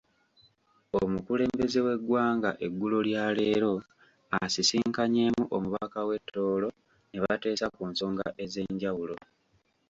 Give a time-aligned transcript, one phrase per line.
[1.01, 3.73] Omukulembeze w'eggwanga eggulo lya leero
[4.43, 6.69] asisinkanyeemu Omukama w'e Tooro,
[7.11, 9.15] n'ebateesa ku nsonga ez'enjawulo.